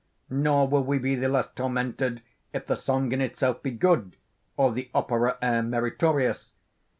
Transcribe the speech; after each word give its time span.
Nor 0.31 0.67
will 0.67 0.83
we 0.83 0.97
be 0.97 1.13
the 1.13 1.29
less 1.29 1.51
tormented 1.51 2.23
if 2.53 2.65
the 2.65 2.75
song 2.75 3.11
in 3.11 3.21
itself 3.21 3.61
be 3.61 3.69
good, 3.69 4.15
or 4.57 4.71
the 4.71 4.89
opera 4.95 5.37
air 5.43 5.61
meritorious. 5.61 6.53